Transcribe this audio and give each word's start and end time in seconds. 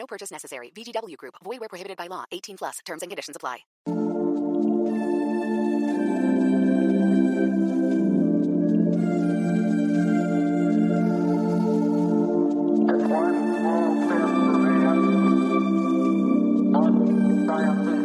No 0.00 0.06
purchase 0.06 0.30
necessary. 0.30 0.70
VGW 0.74 1.16
Group. 1.18 1.34
Void 1.44 1.60
where 1.60 1.68
prohibited 1.68 1.98
by 1.98 2.06
law. 2.06 2.24
18 2.32 2.56
plus. 2.56 2.78
Terms 2.86 3.02
and 3.02 3.10
conditions 3.10 3.36
apply. 3.36 3.58
Hello, 17.52 17.99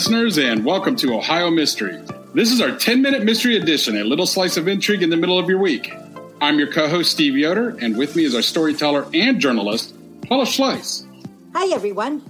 listeners, 0.00 0.38
and 0.38 0.64
welcome 0.64 0.96
to 0.96 1.12
Ohio 1.12 1.50
Mystery. 1.50 2.00
This 2.32 2.50
is 2.50 2.62
our 2.62 2.74
10 2.74 3.02
minute 3.02 3.22
mystery 3.22 3.58
edition, 3.58 3.98
a 3.98 4.04
little 4.04 4.26
slice 4.26 4.56
of 4.56 4.66
intrigue 4.66 5.02
in 5.02 5.10
the 5.10 5.16
middle 5.18 5.38
of 5.38 5.46
your 5.46 5.58
week. 5.58 5.92
I'm 6.40 6.58
your 6.58 6.72
co 6.72 6.88
host, 6.88 7.10
Steve 7.10 7.36
Yoder, 7.36 7.76
and 7.82 7.98
with 7.98 8.16
me 8.16 8.24
is 8.24 8.34
our 8.34 8.40
storyteller 8.40 9.06
and 9.12 9.38
journalist, 9.38 9.94
Paula 10.22 10.46
Schleis. 10.46 11.04
Hi, 11.52 11.70
everyone. 11.74 12.24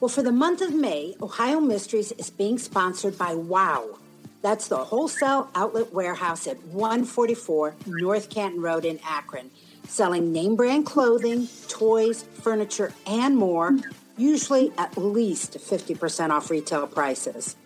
Well, 0.00 0.08
for 0.08 0.24
the 0.24 0.32
month 0.32 0.62
of 0.62 0.74
May, 0.74 1.14
Ohio 1.22 1.60
Mysteries 1.60 2.10
is 2.10 2.28
being 2.28 2.58
sponsored 2.58 3.16
by 3.16 3.36
WOW. 3.36 3.96
That's 4.42 4.66
the 4.66 4.78
wholesale 4.78 5.48
outlet 5.54 5.92
warehouse 5.92 6.48
at 6.48 6.60
144 6.64 7.76
North 7.86 8.30
Canton 8.30 8.60
Road 8.60 8.84
in 8.84 8.98
Akron, 9.06 9.52
selling 9.86 10.32
name 10.32 10.56
brand 10.56 10.86
clothing, 10.86 11.46
toys, 11.68 12.24
furniture, 12.42 12.92
and 13.06 13.36
more, 13.36 13.76
usually 14.16 14.72
at 14.78 14.96
least 14.96 15.54
50% 15.58 16.30
off 16.30 16.50
retail 16.50 16.86
prices. 16.86 17.56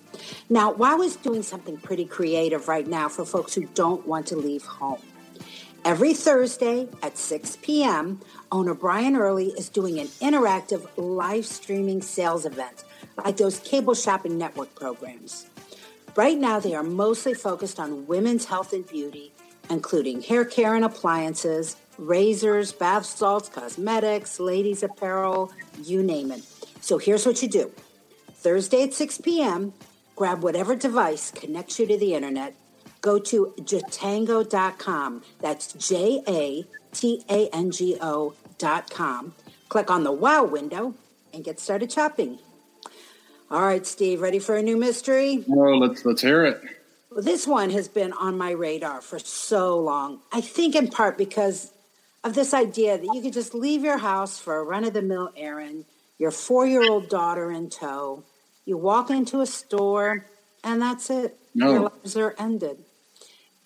Now, 0.48 0.73
WOW 0.73 1.03
is 1.03 1.17
doing 1.17 1.42
something 1.42 1.77
pretty 1.77 2.05
creative 2.05 2.69
right 2.69 2.87
now 2.87 3.09
for 3.09 3.25
folks 3.25 3.55
who 3.55 3.67
don't 3.75 4.06
want 4.06 4.27
to 4.28 4.37
leave 4.37 4.65
home. 4.65 5.00
Every 5.84 6.15
Thursday 6.15 6.89
at 7.03 7.19
6 7.19 7.59
p.m., 7.61 8.20
owner 8.50 8.75
Brian 8.75 9.17
Early 9.17 9.48
is 9.48 9.69
doing 9.69 9.98
an 9.98 10.06
interactive 10.22 10.89
live 10.97 11.45
streaming 11.45 12.00
sales 12.00 12.47
event 12.47 12.84
like 13.22 13.37
those 13.37 13.61
cable 13.61 13.95
shopping 13.95 14.39
network 14.39 14.75
programs. 14.75 15.47
Right 16.16 16.38
now, 16.38 16.59
they 16.61 16.75
are 16.75 16.82
mostly 16.82 17.34
focused 17.34 17.78
on 17.78 18.06
women's 18.06 18.47
health 18.47 18.72
and 18.72 18.87
beauty, 18.87 19.32
including 19.69 20.22
hair 20.22 20.44
care 20.44 20.75
and 20.75 20.84
appliances, 20.84 21.76
razors, 21.99 22.72
bath 22.72 23.06
salts, 23.06 23.49
cosmetics, 23.49 24.41
ladies' 24.41 24.82
apparel, 24.82 25.53
you 25.82 26.03
name 26.03 26.31
it. 26.31 26.43
So 26.81 26.99
here's 26.99 27.27
what 27.27 27.43
you 27.43 27.49
do 27.49 27.72
Thursday 28.34 28.82
at 28.82 28.94
6 28.94 29.19
p.m., 29.19 29.72
grab 30.16 30.43
whatever 30.43 30.77
device 30.77 31.31
connects 31.31 31.78
you 31.78 31.87
to 31.87 31.97
the 31.97 32.15
internet 32.15 32.55
go 33.05 33.19
to 33.19 33.53
jatango.com. 33.60 35.22
That's 35.41 35.75
J 35.75 36.22
A 36.27 36.65
T 36.94 37.22
A 37.28 37.49
N 37.53 37.71
G 37.71 37.99
O.com. 38.00 39.34
Click 39.69 39.91
on 39.91 40.05
the 40.05 40.12
Wow 40.12 40.44
window 40.44 40.94
and 41.34 41.44
get 41.44 41.61
started 41.61 41.93
shopping. 41.93 42.38
All 43.50 43.61
right, 43.61 43.87
Steve, 43.87 44.22
ready 44.22 44.38
for 44.38 44.56
a 44.56 44.62
new 44.62 44.78
mystery? 44.78 45.44
Oh, 45.50 45.76
let's 45.76 46.06
let's 46.06 46.22
hear 46.22 46.44
it. 46.47 46.62
Well, 47.11 47.22
this 47.22 47.47
one 47.47 47.69
has 47.71 47.88
been 47.88 48.15
on 48.15 48.38
my 48.38 48.53
radar 48.53 49.03
for 49.03 49.19
so 49.19 49.78
long. 49.78 50.21
I 50.32 50.41
think 50.41 50.75
in 50.75 50.88
part 50.88 51.19
because 51.19 51.74
of 52.25 52.35
this 52.35 52.55
idea 52.55 52.99
that 52.99 53.15
you 53.15 53.21
could 53.21 53.35
just 53.35 53.55
leave 53.55 53.85
your 53.85 53.99
house 53.99 54.39
for 54.39 54.57
a 54.57 54.65
run 54.65 54.83
of 54.83 54.95
the 54.95 55.03
mill 55.03 55.31
errand, 55.37 55.85
your 56.19 56.31
four 56.31 56.67
year 56.67 56.83
old 56.83 57.09
daughter 57.09 57.53
in 57.53 57.71
tow. 57.71 58.25
You 58.65 58.79
walk 58.79 59.11
into 59.11 59.43
a 59.43 59.47
store, 59.47 60.25
and 60.65 60.81
that's 60.81 61.11
it. 61.11 61.39
No. 61.55 61.71
Your 61.71 61.81
lives 61.81 62.17
are 62.17 62.35
ended. 62.39 62.79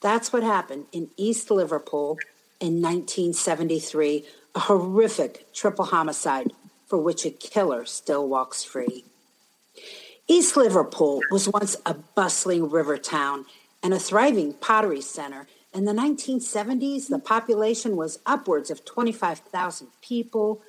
That's 0.00 0.32
what 0.32 0.42
happened 0.42 0.86
in 0.92 1.08
East 1.16 1.50
Liverpool 1.50 2.18
in 2.60 2.82
1973, 2.82 4.24
a 4.54 4.60
horrific 4.60 5.52
triple 5.52 5.86
homicide 5.86 6.52
for 6.88 6.98
which 6.98 7.24
a 7.24 7.30
killer 7.30 7.84
still 7.84 8.28
walks 8.28 8.64
free. 8.64 9.04
East 10.26 10.56
Liverpool 10.56 11.20
was 11.30 11.48
once 11.48 11.76
a 11.86 11.94
bustling 11.94 12.68
river 12.68 12.98
town 12.98 13.46
and 13.82 13.94
a 13.94 13.98
thriving 13.98 14.52
pottery 14.52 15.00
center. 15.00 15.46
In 15.74 15.84
the 15.84 15.92
1970s, 15.92 17.08
the 17.08 17.18
population 17.18 17.96
was 17.96 18.18
upwards 18.24 18.70
of 18.70 18.84
25,000 18.84 19.88
people, 20.00 20.62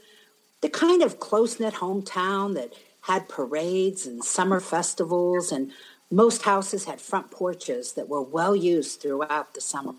the 0.62 0.70
kind 0.70 1.02
of 1.02 1.20
close 1.20 1.60
knit 1.60 1.76
hometown 1.76 2.54
that 2.56 2.74
had 3.02 3.30
parades 3.30 4.06
and 4.06 4.24
summer 4.24 4.60
festivals, 4.60 5.52
and 5.52 5.72
most 6.12 6.44
houses 6.44 6.86
had 6.86 7.00
front 7.00 7.32
porches 7.32 7.94
that 7.94 8.10
were 8.10 8.22
well 8.22 8.56
used 8.56 9.02
throughout 9.02 9.54
the 9.54 9.62
summer. 9.62 9.94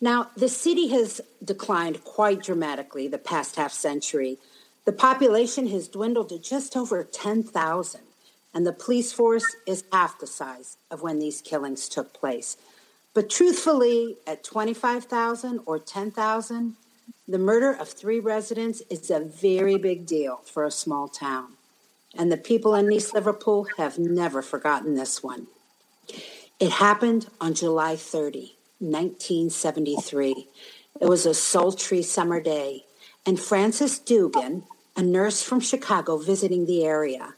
Now, 0.00 0.30
the 0.36 0.48
city 0.48 0.88
has 0.88 1.20
declined 1.42 2.04
quite 2.04 2.42
dramatically 2.42 3.08
the 3.08 3.18
past 3.18 3.56
half 3.56 3.72
century. 3.72 4.38
The 4.84 4.92
population 4.92 5.66
has 5.68 5.88
dwindled 5.88 6.30
to 6.30 6.38
just 6.38 6.76
over 6.76 7.04
10,000, 7.04 8.00
and 8.54 8.66
the 8.66 8.72
police 8.72 9.12
force 9.12 9.56
is 9.66 9.84
half 9.92 10.18
the 10.18 10.26
size 10.26 10.76
of 10.90 11.02
when 11.02 11.18
these 11.18 11.40
killings 11.40 11.88
took 11.88 12.12
place. 12.14 12.56
But 13.14 13.30
truthfully, 13.30 14.16
at 14.26 14.42
25,000 14.42 15.60
or 15.66 15.78
10,000, 15.78 16.74
the 17.28 17.38
murder 17.38 17.70
of 17.70 17.88
three 17.88 18.18
residents 18.18 18.82
is 18.90 19.08
a 19.08 19.20
very 19.20 19.78
big 19.78 20.04
deal 20.04 20.40
for 20.44 20.64
a 20.64 20.70
small 20.70 21.06
town. 21.06 21.54
And 22.16 22.30
the 22.30 22.36
people 22.36 22.74
in 22.74 22.92
East 22.92 23.14
Liverpool 23.14 23.68
have 23.78 23.98
never 23.98 24.42
forgotten 24.42 24.94
this 24.94 25.22
one. 25.22 25.46
It 26.58 26.70
happened 26.70 27.28
on 27.40 27.54
July 27.54 27.96
30, 27.96 28.56
1973. 28.80 30.48
It 31.00 31.08
was 31.08 31.24
a 31.24 31.34
sultry 31.34 32.02
summer 32.02 32.40
day, 32.40 32.84
and 33.24 33.38
Frances 33.38 33.98
Dugan, 33.98 34.64
a 34.96 35.02
nurse 35.02 35.42
from 35.42 35.60
Chicago 35.60 36.18
visiting 36.18 36.66
the 36.66 36.84
area, 36.84 37.34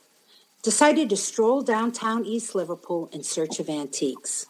decided 0.63 1.11
to 1.11 1.17
stroll 1.17 1.63
downtown 1.63 2.25
East 2.25 2.55
Liverpool 2.55 3.09
in 3.13 3.23
search 3.23 3.61
of 3.61 3.69
antiques. 3.69 4.47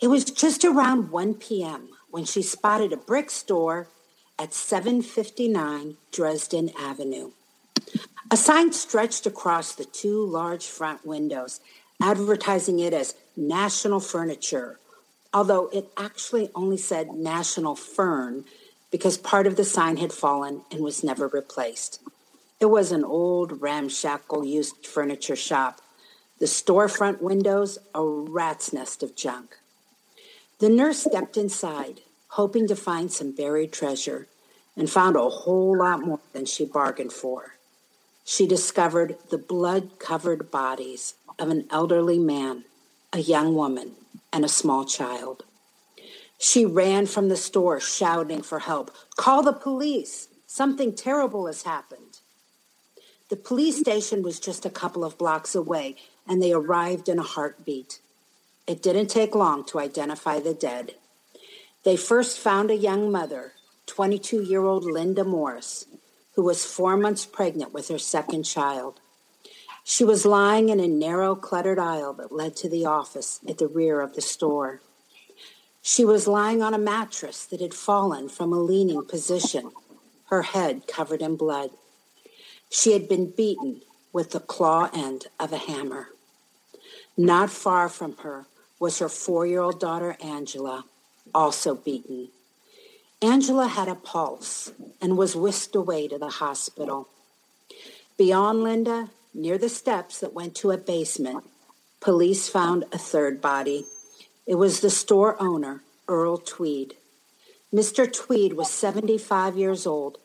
It 0.00 0.08
was 0.08 0.24
just 0.24 0.64
around 0.64 1.10
1 1.10 1.34
p.m. 1.34 1.88
when 2.10 2.24
she 2.24 2.42
spotted 2.42 2.92
a 2.92 2.96
brick 2.96 3.30
store 3.30 3.88
at 4.38 4.54
759 4.54 5.96
Dresden 6.12 6.70
Avenue. 6.78 7.32
A 8.30 8.36
sign 8.36 8.72
stretched 8.72 9.26
across 9.26 9.74
the 9.74 9.84
two 9.84 10.24
large 10.24 10.66
front 10.66 11.04
windows, 11.04 11.60
advertising 12.00 12.78
it 12.78 12.92
as 12.92 13.14
National 13.36 14.00
Furniture, 14.00 14.78
although 15.34 15.68
it 15.68 15.90
actually 15.96 16.50
only 16.54 16.76
said 16.76 17.12
National 17.12 17.76
Furn 17.76 18.44
because 18.90 19.18
part 19.18 19.46
of 19.46 19.56
the 19.56 19.64
sign 19.64 19.96
had 19.98 20.12
fallen 20.12 20.62
and 20.70 20.80
was 20.80 21.04
never 21.04 21.28
replaced. 21.28 22.00
It 22.58 22.66
was 22.66 22.92
an 22.92 23.04
old, 23.04 23.62
ramshackle 23.62 24.44
used 24.44 24.86
furniture 24.86 25.36
shop. 25.36 25.80
The 26.40 26.46
storefront 26.46 27.20
windows, 27.20 27.78
a 27.94 28.02
rat's 28.02 28.72
nest 28.72 29.02
of 29.02 29.14
junk. 29.14 29.58
The 30.58 30.70
nurse 30.70 31.00
stepped 31.00 31.36
inside, 31.36 32.00
hoping 32.28 32.66
to 32.68 32.76
find 32.76 33.12
some 33.12 33.32
buried 33.32 33.72
treasure, 33.72 34.26
and 34.74 34.88
found 34.88 35.16
a 35.16 35.28
whole 35.28 35.76
lot 35.76 36.00
more 36.00 36.20
than 36.32 36.46
she 36.46 36.64
bargained 36.64 37.12
for. 37.12 37.56
She 38.24 38.46
discovered 38.46 39.18
the 39.30 39.36
blood 39.36 39.98
covered 39.98 40.50
bodies 40.50 41.12
of 41.38 41.50
an 41.50 41.66
elderly 41.70 42.18
man, 42.18 42.64
a 43.12 43.18
young 43.18 43.54
woman, 43.54 43.92
and 44.32 44.42
a 44.42 44.48
small 44.48 44.86
child. 44.86 45.44
She 46.38 46.64
ran 46.64 47.04
from 47.04 47.28
the 47.28 47.36
store 47.36 47.80
shouting 47.80 48.40
for 48.40 48.60
help. 48.60 48.90
Call 49.16 49.42
the 49.42 49.52
police. 49.52 50.28
Something 50.46 50.94
terrible 50.94 51.46
has 51.48 51.64
happened. 51.64 52.09
The 53.30 53.36
police 53.36 53.78
station 53.78 54.24
was 54.24 54.40
just 54.40 54.66
a 54.66 54.70
couple 54.70 55.04
of 55.04 55.16
blocks 55.16 55.54
away, 55.54 55.94
and 56.26 56.42
they 56.42 56.52
arrived 56.52 57.08
in 57.08 57.20
a 57.20 57.22
heartbeat. 57.22 58.00
It 58.66 58.82
didn't 58.82 59.06
take 59.06 59.36
long 59.36 59.64
to 59.66 59.78
identify 59.78 60.40
the 60.40 60.52
dead. 60.52 60.96
They 61.84 61.96
first 61.96 62.40
found 62.40 62.72
a 62.72 62.76
young 62.76 63.12
mother, 63.12 63.52
22 63.86 64.42
year 64.42 64.64
old 64.64 64.84
Linda 64.84 65.22
Morris, 65.22 65.86
who 66.34 66.42
was 66.42 66.66
four 66.66 66.96
months 66.96 67.24
pregnant 67.24 67.72
with 67.72 67.86
her 67.86 68.00
second 68.00 68.42
child. 68.42 68.98
She 69.84 70.02
was 70.02 70.26
lying 70.26 70.68
in 70.68 70.80
a 70.80 70.88
narrow, 70.88 71.36
cluttered 71.36 71.78
aisle 71.78 72.14
that 72.14 72.32
led 72.32 72.56
to 72.56 72.68
the 72.68 72.84
office 72.84 73.38
at 73.48 73.58
the 73.58 73.68
rear 73.68 74.00
of 74.00 74.14
the 74.14 74.20
store. 74.20 74.82
She 75.82 76.04
was 76.04 76.26
lying 76.26 76.62
on 76.62 76.74
a 76.74 76.78
mattress 76.78 77.46
that 77.46 77.60
had 77.60 77.74
fallen 77.74 78.28
from 78.28 78.52
a 78.52 78.60
leaning 78.60 79.04
position, 79.04 79.70
her 80.30 80.42
head 80.42 80.88
covered 80.88 81.22
in 81.22 81.36
blood. 81.36 81.70
She 82.70 82.92
had 82.92 83.08
been 83.08 83.30
beaten 83.30 83.82
with 84.12 84.30
the 84.30 84.40
claw 84.40 84.88
end 84.94 85.26
of 85.38 85.52
a 85.52 85.58
hammer. 85.58 86.08
Not 87.16 87.50
far 87.50 87.88
from 87.88 88.16
her 88.18 88.46
was 88.78 89.00
her 89.00 89.08
four 89.08 89.46
year 89.46 89.60
old 89.60 89.80
daughter, 89.80 90.16
Angela, 90.22 90.84
also 91.34 91.74
beaten. 91.74 92.28
Angela 93.20 93.66
had 93.66 93.88
a 93.88 93.94
pulse 93.94 94.72
and 95.00 95.18
was 95.18 95.36
whisked 95.36 95.74
away 95.74 96.08
to 96.08 96.16
the 96.16 96.28
hospital. 96.28 97.08
Beyond 98.16 98.62
Linda, 98.62 99.10
near 99.34 99.58
the 99.58 99.68
steps 99.68 100.20
that 100.20 100.32
went 100.32 100.54
to 100.56 100.70
a 100.70 100.78
basement, 100.78 101.44
police 102.00 102.48
found 102.48 102.84
a 102.92 102.98
third 102.98 103.42
body. 103.42 103.84
It 104.46 104.54
was 104.54 104.80
the 104.80 104.90
store 104.90 105.36
owner, 105.42 105.82
Earl 106.08 106.38
Tweed. 106.38 106.94
Mr. 107.74 108.10
Tweed 108.10 108.54
was 108.54 108.70
75 108.70 109.56
years 109.56 109.86
old. 109.86 110.18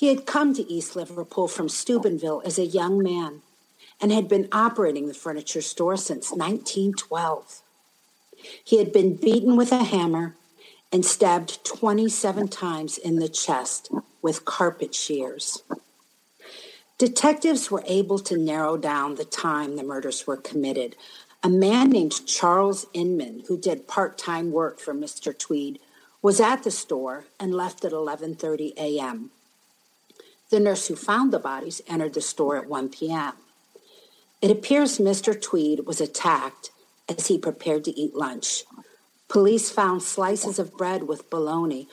He 0.00 0.06
had 0.06 0.24
come 0.24 0.54
to 0.54 0.66
East 0.66 0.96
Liverpool 0.96 1.46
from 1.46 1.68
Steubenville 1.68 2.40
as 2.46 2.58
a 2.58 2.64
young 2.64 3.02
man 3.02 3.42
and 4.00 4.10
had 4.10 4.30
been 4.30 4.48
operating 4.50 5.08
the 5.08 5.12
furniture 5.12 5.60
store 5.60 5.98
since 5.98 6.30
1912. 6.30 7.60
He 8.64 8.78
had 8.78 8.94
been 8.94 9.16
beaten 9.16 9.56
with 9.56 9.72
a 9.72 9.84
hammer 9.84 10.36
and 10.90 11.04
stabbed 11.04 11.62
27 11.66 12.48
times 12.48 12.96
in 12.96 13.16
the 13.16 13.28
chest 13.28 13.90
with 14.22 14.46
carpet 14.46 14.94
shears. 14.94 15.64
Detectives 16.96 17.70
were 17.70 17.84
able 17.86 18.18
to 18.20 18.38
narrow 18.38 18.78
down 18.78 19.16
the 19.16 19.26
time 19.26 19.76
the 19.76 19.82
murders 19.82 20.26
were 20.26 20.38
committed. 20.38 20.96
A 21.42 21.50
man 21.50 21.90
named 21.90 22.24
Charles 22.26 22.86
Inman, 22.94 23.42
who 23.48 23.58
did 23.58 23.86
part-time 23.86 24.50
work 24.50 24.80
for 24.80 24.94
Mr. 24.94 25.38
Tweed, 25.38 25.78
was 26.22 26.40
at 26.40 26.62
the 26.62 26.70
store 26.70 27.26
and 27.38 27.54
left 27.54 27.84
at 27.84 27.92
11:30 27.92 28.72
a.m. 28.78 29.30
The 30.50 30.60
nurse 30.60 30.88
who 30.88 30.96
found 30.96 31.32
the 31.32 31.38
bodies 31.38 31.80
entered 31.86 32.14
the 32.14 32.20
store 32.20 32.56
at 32.56 32.68
1 32.68 32.88
p.m. 32.88 33.34
It 34.42 34.50
appears 34.50 34.98
Mr. 34.98 35.40
Tweed 35.40 35.86
was 35.86 36.00
attacked 36.00 36.70
as 37.08 37.28
he 37.28 37.38
prepared 37.38 37.84
to 37.84 37.98
eat 37.98 38.14
lunch. 38.14 38.64
Police 39.28 39.70
found 39.70 40.02
slices 40.02 40.58
of 40.58 40.76
bread 40.76 41.04
with 41.04 41.30
bologna 41.30 41.86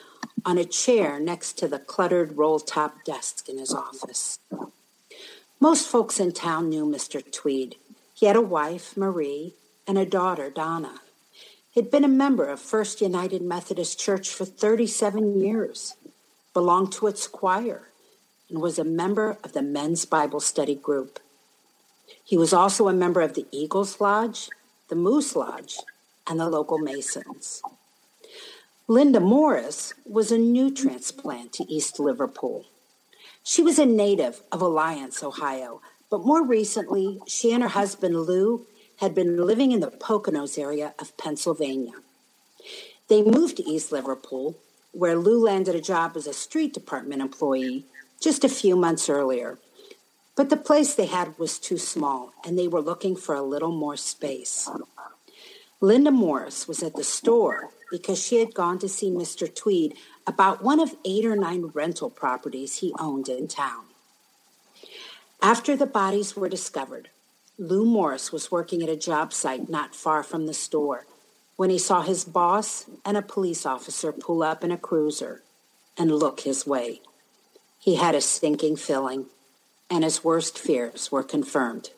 on 0.44 0.58
a 0.58 0.66
chair 0.66 1.20
next 1.20 1.54
to 1.60 1.68
the 1.68 1.78
cluttered 1.78 2.36
roll-top 2.38 3.04
desk 3.04 3.48
in 3.48 3.60
his 3.60 3.74
office. 3.74 4.40
Most 5.60 5.88
folks 5.88 6.20
in 6.20 6.32
town 6.32 6.70
knew 6.70 6.86
Mr. 6.86 7.22
Tweed. 7.32 7.76
He 8.16 8.26
had 8.26 8.36
a 8.36 8.42
wife, 8.42 8.98
Marie, 8.98 9.54
and 9.88 10.00
a 10.00 10.06
daughter, 10.06 10.50
Donna. 10.50 11.02
He'd 11.72 11.92
been 11.92 12.04
a 12.04 12.08
member 12.08 12.46
of 12.46 12.60
First 12.60 13.02
United 13.02 13.44
Methodist 13.44 14.00
Church 14.00 14.30
for 14.30 14.46
37 14.46 15.40
years, 15.40 15.96
belonged 16.54 16.92
to 16.94 17.08
its 17.08 17.28
choir, 17.28 17.87
and 18.50 18.62
was 18.62 18.80
a 18.80 18.84
member 18.84 19.38
of 19.44 19.54
the 19.54 19.62
Men's 19.62 20.06
Bible 20.06 20.40
Study 20.40 20.76
Group. 20.76 21.20
He 22.24 22.38
was 22.38 22.54
also 22.54 22.88
a 22.88 22.94
member 22.94 23.22
of 23.22 23.34
the 23.34 23.46
Eagles 23.52 24.00
Lodge 24.00 24.50
the 24.90 24.96
Moose 24.96 25.36
Lodge, 25.36 25.80
and 26.26 26.40
the 26.40 26.50
local 26.50 26.78
Masons. 26.78 27.62
Linda 28.88 29.20
Morris 29.20 29.94
was 30.06 30.32
a 30.32 30.38
new 30.38 30.74
transplant 30.74 31.52
to 31.54 31.70
East 31.70 32.00
Liverpool. 32.00 32.66
She 33.44 33.62
was 33.62 33.80
a 33.80 33.86
native 33.86 34.42
of 34.52 34.62
Alliance, 34.62 35.22
Ohio, 35.24 35.82
but 36.10 36.26
more 36.26 36.42
recently, 36.42 37.20
she 37.28 37.52
and 37.52 37.64
her 37.64 37.70
husband 37.70 38.22
Lou 38.22 38.66
had 38.98 39.14
been 39.14 39.46
living 39.46 39.74
in 39.74 39.82
the 39.82 39.92
Poconos 39.92 40.58
area 40.58 40.94
of 41.00 41.18
Pennsylvania. 41.18 41.94
They 43.10 43.22
moved 43.22 43.58
to 43.58 43.70
East 43.70 43.92
Liverpool, 43.92 44.56
where 44.94 45.18
Lou 45.18 45.44
landed 45.44 45.76
a 45.76 45.82
job 45.82 46.14
as 46.16 46.28
a 46.28 46.34
street 46.34 46.74
department 46.74 47.22
employee 47.22 47.86
just 48.22 48.44
a 48.44 48.50
few 48.50 48.76
months 48.76 49.10
earlier. 49.10 49.58
But 50.36 50.50
the 50.50 50.58
place 50.58 50.94
they 50.94 51.08
had 51.08 51.38
was 51.40 51.58
too 51.58 51.78
small, 51.78 52.34
and 52.46 52.58
they 52.58 52.68
were 52.68 52.82
looking 52.82 53.16
for 53.16 53.34
a 53.36 53.42
little 53.42 53.72
more 53.72 53.98
space. 53.98 54.70
Linda 55.82 56.12
Morris 56.12 56.68
was 56.68 56.84
at 56.84 56.96
the 56.96 57.04
store 57.04 57.72
because 57.92 58.22
she 58.22 58.40
had 58.40 58.54
gone 58.54 58.80
to 58.80 58.90
see 58.90 59.10
Mr. 59.10 59.54
Tweed 59.54 59.96
about 60.26 60.64
one 60.64 60.80
of 60.80 60.96
eight 61.06 61.26
or 61.26 61.36
nine 61.36 61.72
rental 61.74 62.10
properties 62.10 62.78
he 62.78 62.94
owned 63.00 63.30
in 63.30 63.48
town. 63.48 63.86
After 65.42 65.76
the 65.76 65.86
bodies 65.86 66.36
were 66.36 66.50
discovered, 66.50 67.10
Lou 67.60 67.86
Morris 67.86 68.32
was 68.32 68.52
working 68.52 68.84
at 68.84 68.90
a 68.90 68.96
job 68.96 69.34
site 69.34 69.70
not 69.70 69.96
far 69.96 70.22
from 70.24 70.46
the 70.46 70.54
store 70.54 71.06
when 71.56 71.70
he 71.70 71.80
saw 71.80 72.02
his 72.02 72.24
boss 72.24 72.86
and 73.04 73.18
a 73.18 73.22
police 73.22 73.66
officer 73.66 74.12
pull 74.12 74.44
up 74.44 74.64
in 74.64 74.72
a 74.72 74.78
cruiser 74.78 75.42
and 75.98 76.12
look 76.12 76.42
his 76.42 76.68
way. 76.68 77.02
He 77.80 77.96
had 77.96 78.16
a 78.16 78.22
stinking 78.22 78.78
feeling 78.78 79.28
and 79.90 80.04
his 80.04 80.24
worst 80.24 80.58
fears 80.58 81.12
were 81.12 81.24
confirmed. 81.24 81.92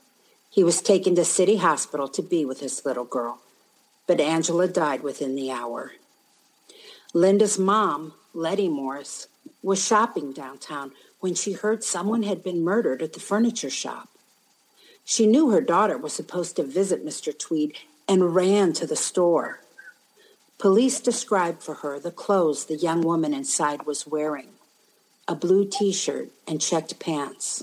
He 0.50 0.64
was 0.64 0.82
taken 0.82 1.16
to 1.16 1.26
City 1.26 1.58
Hospital 1.58 2.08
to 2.10 2.22
be 2.22 2.46
with 2.46 2.60
his 2.60 2.86
little 2.86 3.06
girl, 3.06 3.40
but 4.08 4.22
Angela 4.22 4.68
died 4.68 5.04
within 5.04 5.36
the 5.36 5.52
hour. 5.52 5.94
Linda's 7.14 7.58
mom, 7.58 8.14
Letty 8.34 8.68
Morris, 8.68 9.28
was 9.64 9.84
shopping 9.84 10.32
downtown 10.32 10.92
when 11.20 11.34
she 11.34 11.54
heard 11.54 11.84
someone 11.84 12.24
had 12.24 12.44
been 12.44 12.64
murdered 12.64 13.02
at 13.02 13.14
the 13.14 13.20
furniture 13.20 13.70
shop. 13.70 14.10
She 15.04 15.26
knew 15.26 15.50
her 15.50 15.62
daughter 15.62 15.98
was 15.98 16.14
supposed 16.14 16.56
to 16.58 16.64
visit 16.64 17.06
Mr. 17.06 17.38
Tweed 17.38 17.74
and 18.08 18.36
ran 18.36 18.74
to 18.74 18.86
the 18.86 18.96
store. 18.96 19.62
Police 20.60 21.00
described 21.00 21.64
for 21.64 21.76
her 21.76 22.00
the 22.00 22.12
clothes 22.12 22.66
the 22.66 22.76
young 22.76 23.02
woman 23.02 23.34
inside 23.34 23.86
was 23.86 24.06
wearing 24.06 24.50
a 25.30 25.36
blue 25.36 25.64
t-shirt, 25.64 26.32
and 26.48 26.60
checked 26.60 27.00
pants. 27.00 27.62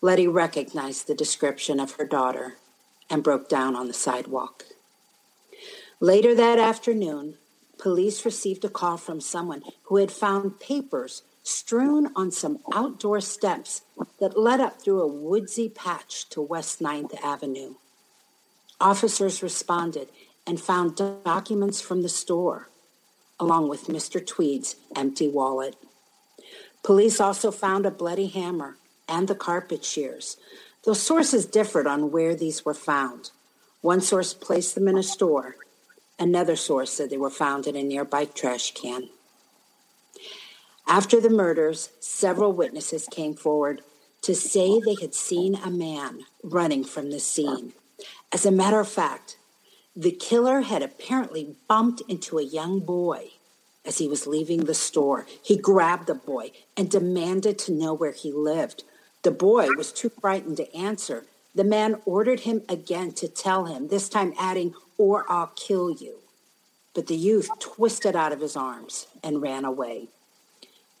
Letty 0.00 0.28
recognized 0.28 1.08
the 1.08 1.16
description 1.16 1.80
of 1.80 1.96
her 1.96 2.04
daughter 2.06 2.58
and 3.10 3.24
broke 3.24 3.48
down 3.48 3.74
on 3.74 3.88
the 3.88 3.92
sidewalk. 3.92 4.66
Later 5.98 6.32
that 6.36 6.60
afternoon, 6.60 7.38
police 7.76 8.24
received 8.24 8.64
a 8.64 8.68
call 8.68 8.98
from 8.98 9.20
someone 9.20 9.62
who 9.86 9.96
had 9.96 10.12
found 10.12 10.60
papers 10.60 11.22
strewn 11.42 12.12
on 12.14 12.30
some 12.30 12.60
outdoor 12.72 13.20
steps 13.20 13.82
that 14.20 14.38
led 14.38 14.60
up 14.60 14.80
through 14.80 15.02
a 15.02 15.08
woodsy 15.08 15.68
patch 15.68 16.28
to 16.28 16.40
West 16.40 16.78
9th 16.78 17.20
Avenue. 17.20 17.74
Officers 18.80 19.42
responded 19.42 20.08
and 20.46 20.60
found 20.60 20.94
documents 21.24 21.80
from 21.80 22.02
the 22.02 22.08
store, 22.08 22.68
along 23.40 23.68
with 23.68 23.88
Mr. 23.88 24.24
Tweed's 24.24 24.76
empty 24.94 25.26
wallet. 25.26 25.74
Police 26.86 27.18
also 27.18 27.50
found 27.50 27.84
a 27.84 27.90
bloody 27.90 28.28
hammer 28.28 28.76
and 29.08 29.26
the 29.26 29.34
carpet 29.34 29.84
shears. 29.84 30.36
Though 30.84 30.92
sources 30.92 31.44
differed 31.44 31.84
on 31.84 32.12
where 32.12 32.36
these 32.36 32.64
were 32.64 32.74
found. 32.74 33.32
One 33.80 34.00
source 34.00 34.32
placed 34.32 34.76
them 34.76 34.86
in 34.86 34.96
a 34.96 35.02
store. 35.02 35.56
Another 36.16 36.54
source 36.54 36.92
said 36.92 37.10
they 37.10 37.16
were 37.16 37.28
found 37.28 37.66
in 37.66 37.74
a 37.74 37.82
nearby 37.82 38.26
trash 38.26 38.72
can. 38.72 39.08
After 40.86 41.20
the 41.20 41.28
murders, 41.28 41.90
several 41.98 42.52
witnesses 42.52 43.08
came 43.10 43.34
forward 43.34 43.82
to 44.22 44.36
say 44.36 44.78
they 44.78 44.94
had 45.00 45.12
seen 45.12 45.56
a 45.56 45.70
man 45.70 46.20
running 46.44 46.84
from 46.84 47.10
the 47.10 47.18
scene. 47.18 47.72
As 48.30 48.46
a 48.46 48.52
matter 48.52 48.78
of 48.78 48.86
fact, 48.86 49.38
the 49.96 50.12
killer 50.12 50.60
had 50.60 50.82
apparently 50.82 51.56
bumped 51.66 52.02
into 52.08 52.38
a 52.38 52.44
young 52.44 52.78
boy 52.78 53.32
as 53.86 53.98
he 53.98 54.08
was 54.08 54.26
leaving 54.26 54.64
the 54.64 54.74
store. 54.74 55.26
He 55.42 55.56
grabbed 55.56 56.06
the 56.06 56.14
boy 56.14 56.50
and 56.76 56.90
demanded 56.90 57.58
to 57.60 57.72
know 57.72 57.94
where 57.94 58.12
he 58.12 58.32
lived. 58.32 58.84
The 59.22 59.30
boy 59.30 59.70
was 59.72 59.92
too 59.92 60.08
frightened 60.08 60.56
to 60.58 60.74
answer. 60.74 61.26
The 61.54 61.64
man 61.64 62.00
ordered 62.04 62.40
him 62.40 62.62
again 62.68 63.12
to 63.12 63.28
tell 63.28 63.64
him, 63.64 63.88
this 63.88 64.08
time 64.08 64.34
adding, 64.38 64.74
or 64.98 65.24
I'll 65.28 65.52
kill 65.56 65.90
you. 65.90 66.16
But 66.94 67.06
the 67.06 67.16
youth 67.16 67.48
twisted 67.58 68.16
out 68.16 68.32
of 68.32 68.40
his 68.40 68.56
arms 68.56 69.06
and 69.22 69.42
ran 69.42 69.64
away. 69.64 70.08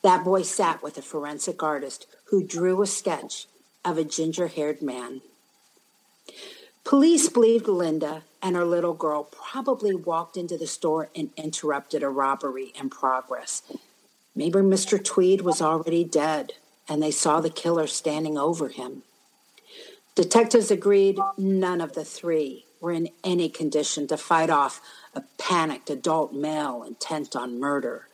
That 0.02 0.24
boy 0.24 0.42
sat 0.42 0.82
with 0.82 0.96
a 0.98 1.02
forensic 1.02 1.62
artist 1.62 2.06
who 2.26 2.44
drew 2.44 2.82
a 2.82 2.86
sketch 2.86 3.46
of 3.84 3.98
a 3.98 4.04
ginger 4.04 4.48
haired 4.48 4.82
man. 4.82 5.20
Police 6.86 7.28
believed 7.28 7.66
Linda 7.66 8.22
and 8.40 8.54
her 8.54 8.64
little 8.64 8.94
girl 8.94 9.24
probably 9.24 9.92
walked 9.92 10.36
into 10.36 10.56
the 10.56 10.68
store 10.68 11.08
and 11.16 11.30
interrupted 11.36 12.04
a 12.04 12.08
robbery 12.08 12.72
in 12.80 12.90
progress. 12.90 13.62
Maybe 14.36 14.60
Mr. 14.60 15.04
Tweed 15.04 15.40
was 15.40 15.60
already 15.60 16.04
dead 16.04 16.52
and 16.88 17.02
they 17.02 17.10
saw 17.10 17.40
the 17.40 17.50
killer 17.50 17.88
standing 17.88 18.38
over 18.38 18.68
him. 18.68 19.02
Detectives 20.14 20.70
agreed 20.70 21.18
none 21.36 21.80
of 21.80 21.94
the 21.94 22.04
three 22.04 22.66
were 22.80 22.92
in 22.92 23.08
any 23.24 23.48
condition 23.48 24.06
to 24.06 24.16
fight 24.16 24.48
off 24.48 24.80
a 25.12 25.24
panicked 25.38 25.90
adult 25.90 26.32
male 26.32 26.84
intent 26.84 27.34
on 27.34 27.58
murder. 27.58 28.06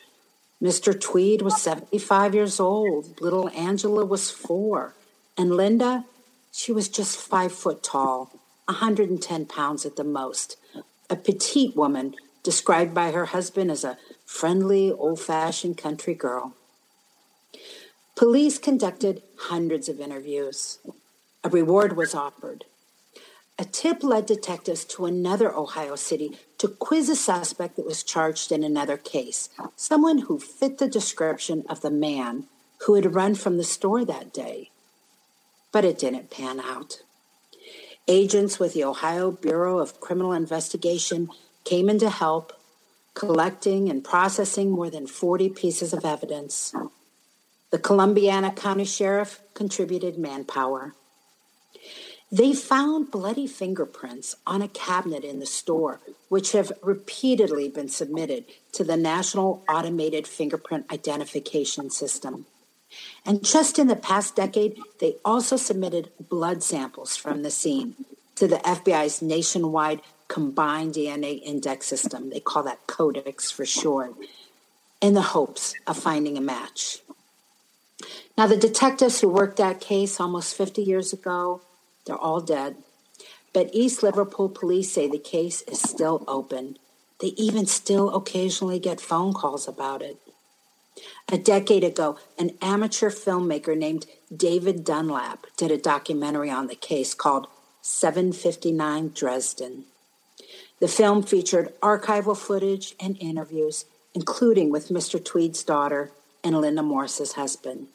Mr. 0.63 0.99
Tweed 0.99 1.43
was 1.43 1.61
75 1.61 2.35
years 2.35 2.59
old, 2.59 3.21
little 3.21 3.51
Angela 3.51 4.07
was 4.07 4.31
four, 4.31 4.95
and 5.37 5.55
Linda, 5.59 6.07
she 6.53 6.73
was 6.73 6.89
just 6.89 7.19
five 7.19 7.53
foot 7.53 7.83
tall 7.83 8.33
110 8.67 9.47
pounds 9.47 9.85
at 9.85 9.97
the 9.97 10.05
most, 10.05 10.57
a 11.11 11.17
petite 11.17 11.77
woman 11.77 12.15
described 12.43 12.95
by 12.95 13.11
her 13.11 13.27
husband 13.27 13.71
as 13.71 13.85
a 13.85 13.99
friendly, 14.25 14.91
old 14.91 15.21
fashioned 15.21 15.77
country 15.77 16.15
girl. 16.15 16.55
Police 18.17 18.59
conducted 18.59 19.23
hundreds 19.37 19.89
of 19.89 20.01
interviews. 20.01 20.79
A 21.45 21.49
reward 21.49 21.97
was 21.97 22.15
offered. 22.15 22.65
A 23.59 23.65
tip 23.65 24.03
led 24.03 24.27
detectives 24.27 24.85
to 24.87 25.07
another 25.07 25.55
Ohio 25.55 25.97
city 25.97 26.39
to 26.59 26.69
quiz 26.69 27.09
a 27.09 27.17
suspect 27.17 27.77
that 27.77 27.87
was 27.87 28.03
charged 28.03 28.51
in 28.51 28.65
another 28.65 28.97
case, 28.97 29.51
someone 29.77 30.19
who 30.19 30.39
fit 30.39 30.79
the 30.79 30.89
description 30.89 31.65
of 31.69 31.81
the 31.81 31.91
man 31.91 32.45
who 32.87 32.95
had 32.95 33.15
run 33.15 33.35
from 33.35 33.57
the 33.57 33.65
store 33.65 34.05
that 34.05 34.33
day. 34.33 34.71
But 35.71 35.85
it 35.85 35.99
didn't 35.99 36.31
pan 36.31 36.61
out. 36.61 37.03
Agents 38.09 38.59
with 38.59 38.75
the 38.75 38.85
Ohio 38.85 39.31
Bureau 39.31 39.79
of 39.79 40.01
Criminal 40.01 40.33
Investigation 40.33 41.29
came 41.65 41.89
in 41.89 41.99
to 42.01 42.11
help, 42.11 42.53
collecting 43.15 43.89
and 43.89 44.03
processing 44.03 44.71
more 44.71 44.91
than 44.91 45.07
40 45.07 45.51
pieces 45.51 45.93
of 45.93 46.05
evidence. 46.05 46.75
The 47.71 47.79
Columbiana 47.79 48.57
County 48.57 48.85
Sheriff 48.85 49.41
contributed 49.55 50.19
manpower. 50.19 50.95
They 52.31 52.55
found 52.55 53.11
bloody 53.11 53.47
fingerprints 53.47 54.35
on 54.47 54.63
a 54.63 54.69
cabinet 54.69 55.23
in 55.23 55.39
the 55.39 55.47
store, 55.47 56.01
which 56.29 56.53
have 56.53 56.73
repeatedly 56.83 57.69
been 57.69 57.89
submitted 57.89 58.47
to 58.73 58.85
the 58.85 58.97
National 58.97 59.63
Automated 59.69 60.27
Fingerprint 60.27 60.91
Identification 60.91 61.91
System. 61.91 62.47
And 63.25 63.45
just 63.45 63.79
in 63.79 63.87
the 63.87 63.97
past 63.97 64.37
decade, 64.37 64.79
they 65.01 65.17
also 65.25 65.57
submitted 65.57 66.11
blood 66.29 66.63
samples 66.63 67.17
from 67.17 67.43
the 67.43 67.51
scene 67.51 67.95
to 68.37 68.47
the 68.47 68.57
FBI's 68.57 69.23
nationwide 69.23 70.01
combined 70.29 70.95
DNA 70.95 71.43
index 71.43 71.87
system. 71.87 72.31
They 72.31 72.41
call 72.41 72.63
that 72.65 72.87
CODIS 72.87 73.53
for 73.53 73.67
short, 73.67 74.15
in 75.01 75.15
the 75.15 75.23
hopes 75.23 75.75
of 75.87 75.99
finding 75.99 76.39
a 76.39 76.41
match. 76.41 77.01
Now, 78.39 78.47
the 78.47 78.57
detectives 78.57 79.21
who 79.21 79.29
worked 79.29 79.59
that 79.59 79.81
case 79.81 80.19
almost 80.19 80.57
50 80.57 80.83
years 80.83 81.13
ago, 81.13 81.61
they're 82.07 82.17
all 82.17 82.41
dead. 82.41 82.77
But 83.53 83.75
East 83.75 84.03
Liverpool 84.03 84.49
police 84.49 84.93
say 84.93 85.09
the 85.09 85.19
case 85.19 85.63
is 85.63 85.81
still 85.81 86.25
open. 86.27 86.79
They 87.21 87.29
even 87.37 87.67
still 87.67 88.15
occasionally 88.15 88.79
get 88.79 89.01
phone 89.01 89.35
calls 89.35 89.69
about 89.69 90.01
it. 90.01 90.17
A 91.33 91.39
decade 91.39 91.83
ago, 91.83 92.19
an 92.39 92.51
amateur 92.61 93.09
filmmaker 93.09 93.75
named 93.75 94.05
David 94.37 94.85
Dunlap 94.85 95.47
did 95.57 95.71
a 95.71 95.79
documentary 95.79 96.51
on 96.51 96.67
the 96.67 96.75
case 96.75 97.15
called 97.15 97.47
759 97.81 99.13
Dresden. 99.15 99.85
The 100.79 100.89
film 100.89 101.23
featured 101.23 101.73
archival 101.81 102.37
footage 102.37 102.95
and 103.01 103.17
interviews, 103.19 103.87
including 104.15 104.71
with 104.71 104.91
Mr. 104.91 105.25
Tweed's 105.25 105.65
daughter 105.65 106.11
and 106.45 106.61
Linda 106.61 106.83
Morris's 106.83 107.33
husband. 107.33 107.87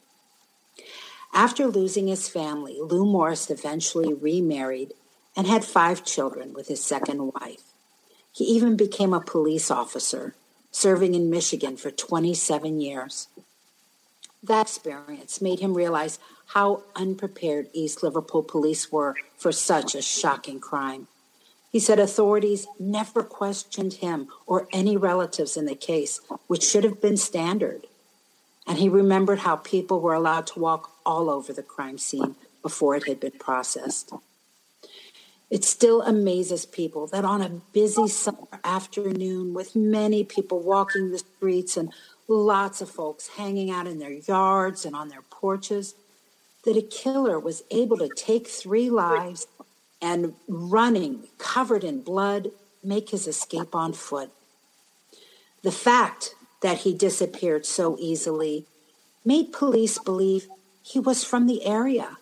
After 1.32 1.68
losing 1.68 2.08
his 2.08 2.28
family, 2.28 2.80
Lou 2.82 3.06
Morris 3.06 3.52
eventually 3.52 4.16
remarried 4.16 4.96
and 5.36 5.46
had 5.46 5.64
five 5.64 6.04
children 6.04 6.54
with 6.54 6.70
his 6.70 6.84
second 6.84 7.34
wife. 7.36 7.62
He 8.34 8.46
even 8.46 8.76
became 8.76 9.14
a 9.14 9.22
police 9.22 9.70
officer 9.70 10.34
serving 10.72 11.16
in 11.16 11.30
Michigan 11.30 11.78
for 11.78 11.92
27 11.92 12.80
years. 12.80 13.28
That 14.44 14.68
experience 14.68 15.42
made 15.42 15.60
him 15.60 15.74
realize 15.74 16.20
how 16.48 16.84
unprepared 16.96 17.70
East 17.74 18.04
Liverpool 18.04 18.44
police 18.44 18.92
were 18.92 19.16
for 19.38 19.52
such 19.52 19.96
a 19.96 20.02
shocking 20.02 20.60
crime. 20.60 21.08
He 21.70 21.80
said 21.80 22.00
authorities 22.00 22.68
never 22.80 23.24
questioned 23.24 23.94
him 23.94 24.30
or 24.46 24.68
any 24.72 24.96
relatives 24.96 25.58
in 25.58 25.66
the 25.66 25.76
case, 25.76 26.22
which 26.48 26.64
should 26.64 26.84
have 26.84 27.02
been 27.02 27.18
standard. 27.18 27.88
And 28.66 28.78
he 28.78 28.90
remembered 28.90 29.40
how 29.40 29.58
people 29.58 30.00
were 30.00 30.14
allowed 30.14 30.48
to 30.48 30.60
walk 30.60 30.92
all 31.06 31.30
over 31.30 31.52
the 31.52 31.64
crime 31.64 31.98
scene 31.98 32.36
before 32.62 32.96
it 32.96 33.08
had 33.08 33.20
been 33.20 33.32
processed. 33.32 34.14
It 35.50 35.64
still 35.64 36.02
amazes 36.02 36.66
people 36.66 37.08
that 37.08 37.24
on 37.24 37.42
a 37.42 37.50
busy 37.50 38.08
summer 38.08 38.48
afternoon, 38.64 39.54
with 39.54 39.76
many 39.76 40.24
people 40.24 40.60
walking 40.60 41.12
the 41.12 41.20
streets 41.20 41.78
and 41.78 41.94
lots 42.28 42.82
of 42.82 42.90
folks 42.90 43.30
hanging 43.38 43.72
out 43.72 43.88
in 43.88 44.00
their 44.00 44.12
yards 44.12 44.86
and 44.86 44.94
on 44.96 45.08
their 45.08 45.22
porches, 45.30 45.96
that 46.66 46.76
a 46.76 46.82
killer 46.82 47.40
was 47.40 47.64
able 47.72 47.98
to 47.98 48.10
take 48.10 48.48
three 48.48 48.90
lives 48.90 49.48
and 50.02 50.34
running, 50.50 51.24
covered 51.38 51.84
in 51.86 52.02
blood, 52.02 52.52
make 52.84 53.12
his 53.12 53.26
escape 53.26 53.74
on 53.74 53.94
foot. 53.94 54.30
The 55.64 55.72
fact 55.72 56.36
that 56.62 56.80
he 56.80 56.94
disappeared 56.94 57.66
so 57.66 57.96
easily 58.00 58.66
made 59.24 59.54
police 59.54 59.98
believe 59.98 60.48
he 60.84 61.00
was 61.00 61.24
from 61.24 61.48
the 61.48 61.66
area, 61.66 62.18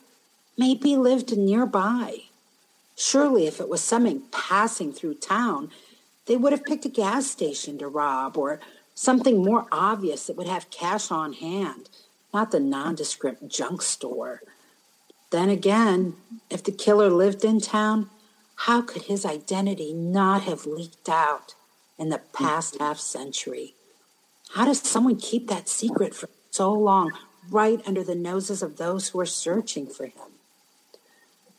maybe 0.58 0.96
lived 0.96 1.36
nearby. 1.36 2.25
Surely, 2.96 3.46
if 3.46 3.60
it 3.60 3.70
was 3.70 3.82
something 3.82 4.24
passing 4.32 4.94
through 4.94 5.16
town, 5.16 5.70
they 6.26 6.38
would 6.38 6.54
have 6.54 6.66
picked 6.66 6.86
a 6.86 6.90
gas 6.90 7.28
station 7.28 7.78
to 7.78 7.88
rob 7.88 8.38
or 8.38 8.60
something 8.96 9.44
more 9.44 9.68
obvious 9.72 10.28
that 10.28 10.38
would 10.38 10.48
have 10.48 10.70
cash 10.70 11.12
on 11.12 11.34
hand, 11.34 11.90
not 12.34 12.52
the 12.52 12.60
nondescript 12.60 13.48
junk 13.48 13.82
store. 13.82 14.42
Then 15.32 15.50
again, 15.50 16.16
if 16.50 16.64
the 16.64 16.72
killer 16.72 17.10
lived 17.10 17.44
in 17.44 17.60
town, 17.60 18.10
how 18.56 18.82
could 18.82 19.04
his 19.04 19.26
identity 19.26 19.94
not 19.94 20.44
have 20.44 20.66
leaked 20.66 21.10
out 21.10 21.56
in 21.98 22.10
the 22.10 22.22
past 22.34 22.78
half 22.80 23.00
century? 23.00 23.76
How 24.54 24.66
does 24.66 24.80
someone 24.82 25.18
keep 25.18 25.48
that 25.48 25.68
secret 25.68 26.16
for 26.16 26.30
so 26.52 26.72
long, 26.72 27.12
right 27.50 27.82
under 27.86 28.04
the 28.04 28.16
noses 28.16 28.64
of 28.64 28.78
those 28.78 29.10
who 29.10 29.20
are 29.20 29.26
searching 29.26 29.88
for 29.88 30.06
him? 30.06 30.35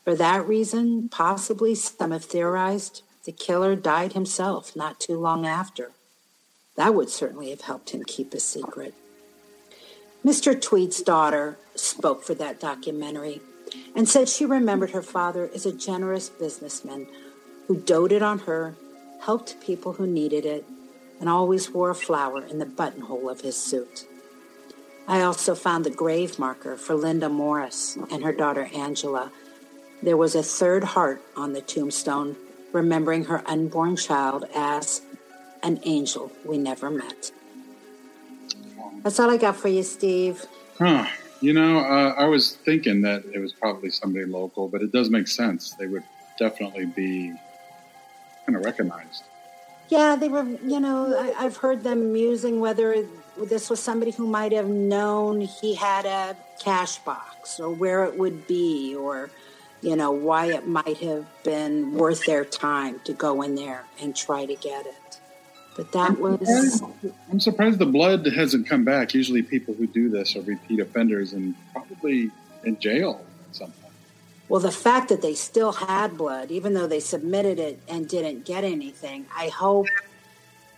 For 0.07 0.15
that 0.15 0.47
reason, 0.47 1.09
possibly 1.09 1.75
some 1.75 2.11
have 2.11 2.23
theorized 2.23 3.03
the 3.25 3.33
killer 3.33 3.75
died 3.75 4.13
himself 4.13 4.73
not 4.73 5.01
too 5.01 5.19
long 5.19 5.45
after. 5.45 5.91
That 6.77 6.95
would 6.95 7.09
certainly 7.09 7.49
have 7.49 7.59
helped 7.59 7.89
him 7.89 8.05
keep 8.05 8.33
a 8.33 8.39
secret. 8.39 8.93
Mr. 10.25 10.61
Tweed's 10.61 11.01
daughter 11.01 11.57
spoke 11.75 12.23
for 12.23 12.33
that 12.35 12.57
documentary 12.57 13.41
and 13.97 14.07
said 14.07 14.29
she 14.29 14.45
remembered 14.45 14.91
her 14.91 15.01
father 15.01 15.51
as 15.53 15.65
a 15.65 15.73
generous 15.73 16.29
businessman 16.29 17.07
who 17.67 17.75
doted 17.75 18.21
on 18.21 18.39
her, 18.39 18.75
helped 19.19 19.59
people 19.59 19.91
who 19.91 20.07
needed 20.07 20.45
it, 20.45 20.63
and 21.19 21.27
always 21.27 21.71
wore 21.71 21.89
a 21.89 21.93
flower 21.93 22.45
in 22.45 22.59
the 22.59 22.65
buttonhole 22.65 23.29
of 23.29 23.41
his 23.41 23.57
suit. 23.57 24.07
I 25.05 25.19
also 25.19 25.53
found 25.53 25.83
the 25.83 25.89
grave 25.89 26.39
marker 26.39 26.77
for 26.77 26.95
Linda 26.95 27.27
Morris 27.27 27.97
and 28.09 28.23
her 28.23 28.31
daughter 28.31 28.69
Angela 28.73 29.33
there 30.01 30.17
was 30.17 30.35
a 30.35 30.43
third 30.43 30.83
heart 30.83 31.21
on 31.35 31.53
the 31.53 31.61
tombstone, 31.61 32.35
remembering 32.71 33.25
her 33.25 33.41
unborn 33.47 33.95
child 33.95 34.45
as 34.55 35.01
an 35.63 35.79
angel 35.83 36.31
we 36.45 36.57
never 36.57 36.89
met. 36.89 37.31
That's 39.03 39.19
all 39.19 39.29
I 39.29 39.37
got 39.37 39.55
for 39.55 39.69
you, 39.69 39.83
Steve. 39.83 40.45
Huh. 40.77 41.07
You 41.39 41.53
know, 41.53 41.79
uh, 41.79 42.15
I 42.17 42.25
was 42.25 42.55
thinking 42.55 43.01
that 43.01 43.23
it 43.33 43.39
was 43.39 43.53
probably 43.53 43.91
somebody 43.91 44.25
local, 44.25 44.67
but 44.67 44.81
it 44.81 44.91
does 44.91 45.09
make 45.09 45.27
sense. 45.27 45.71
They 45.71 45.87
would 45.87 46.03
definitely 46.39 46.85
be 46.85 47.33
kind 48.45 48.55
of 48.55 48.65
recognized. 48.65 49.23
Yeah, 49.89 50.15
they 50.15 50.27
were, 50.27 50.43
you 50.43 50.79
know, 50.79 51.17
I, 51.17 51.43
have 51.43 51.57
heard 51.57 51.83
them 51.83 52.11
musing 52.11 52.59
whether 52.59 53.05
this 53.37 53.69
was 53.69 53.79
somebody 53.79 54.11
who 54.11 54.27
might 54.27 54.51
have 54.51 54.67
known 54.67 55.41
he 55.41 55.75
had 55.75 56.05
a 56.05 56.35
cash 56.59 56.97
box 56.99 57.59
or 57.59 57.69
where 57.69 58.03
it 58.03 58.17
would 58.17 58.47
be 58.47 58.95
or 58.95 59.29
you 59.81 59.95
know, 59.95 60.11
why 60.11 60.47
it 60.47 60.67
might 60.67 60.97
have 60.97 61.25
been 61.43 61.93
worth 61.93 62.25
their 62.25 62.45
time 62.45 62.99
to 63.05 63.13
go 63.13 63.41
in 63.41 63.55
there 63.55 63.85
and 64.01 64.15
try 64.15 64.45
to 64.45 64.55
get 64.55 64.85
it. 64.85 65.19
But 65.75 65.91
that 65.91 66.11
I'm 66.11 66.19
was. 66.19 66.79
Surprised, 66.79 67.15
I'm 67.31 67.39
surprised 67.39 67.79
the 67.79 67.85
blood 67.85 68.25
hasn't 68.25 68.67
come 68.67 68.83
back. 68.83 69.13
Usually 69.13 69.43
people 69.43 69.75
who 69.75 69.85
do 69.85 70.09
this 70.09 70.35
are 70.35 70.41
repeat 70.41 70.79
offenders 70.79 71.33
and 71.33 71.53
probably 71.71 72.31
in 72.63 72.79
jail 72.79 73.23
at 73.49 73.55
some 73.55 73.71
point. 73.71 73.93
Well, 74.49 74.61
the 74.61 74.71
fact 74.71 75.09
that 75.09 75.21
they 75.21 75.35
still 75.35 75.73
had 75.73 76.17
blood, 76.17 76.51
even 76.51 76.73
though 76.73 76.87
they 76.87 76.99
submitted 76.99 77.59
it 77.59 77.79
and 77.87 78.07
didn't 78.07 78.45
get 78.45 78.63
anything, 78.63 79.27
I 79.35 79.49
hope 79.49 79.87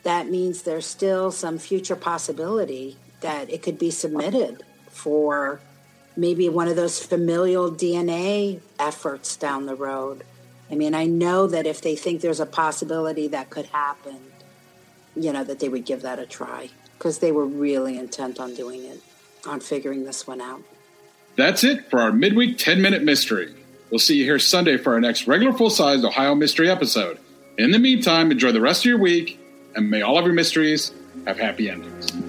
that 0.04 0.28
means 0.28 0.64
there's 0.64 0.86
still 0.86 1.32
some 1.32 1.58
future 1.58 1.96
possibility 1.96 2.98
that 3.22 3.50
it 3.50 3.62
could 3.62 3.78
be 3.78 3.92
submitted 3.92 4.64
for 4.90 5.62
maybe 6.20 6.50
one 6.50 6.68
of 6.68 6.76
those 6.76 7.04
familial 7.04 7.72
DNA 7.72 8.60
efforts 8.78 9.38
down 9.38 9.66
the 9.66 9.76
road. 9.76 10.24
I 10.70 10.76
mean, 10.76 10.94
I 10.94 11.06
know 11.06 11.48
that 11.48 11.66
if 11.66 11.82
they 11.82 11.96
think 11.96 12.22
there's 12.22 12.40
a 12.40 12.46
possibility 12.46 13.28
that 13.30 13.50
could 13.50 13.68
happen, 13.68 14.20
you 15.16 15.32
know, 15.32 15.44
that 15.44 15.60
they 15.60 15.70
would 15.70 15.86
give 15.86 16.02
that 16.04 16.20
a 16.20 16.26
try 16.26 16.70
because 16.98 17.20
they 17.20 17.32
were 17.32 17.46
really 17.46 17.98
intent 17.98 18.40
on 18.40 18.54
doing 18.54 18.84
it, 18.84 19.02
on 19.48 19.60
figuring 19.60 20.04
this 20.04 20.28
one 20.28 20.42
out. 20.42 20.62
That's 21.38 21.64
it 21.64 21.90
for 21.90 22.02
our 22.02 22.12
midweek 22.12 22.58
10 22.58 22.82
minute 22.82 23.04
mystery. 23.04 23.56
We'll 23.90 24.00
see 24.00 24.18
you 24.18 24.26
here 24.26 24.40
Sunday 24.40 24.78
for 24.78 24.94
our 24.94 25.00
next 25.00 25.26
regular 25.26 25.54
full 25.54 25.70
sized 25.70 26.06
Ohio 26.06 26.36
Mystery 26.36 26.70
episode. 26.70 27.18
In 27.58 27.72
the 27.72 27.80
meantime, 27.80 28.32
enjoy 28.32 28.52
the 28.52 28.62
rest 28.62 28.82
of 28.82 28.90
your 28.90 29.00
week 29.00 29.40
and 29.76 29.90
may 29.90 30.02
all 30.02 30.18
of 30.18 30.26
your 30.26 30.34
mysteries 30.34 30.92
have 31.26 31.40
happy 31.40 31.70
endings. 31.70 32.29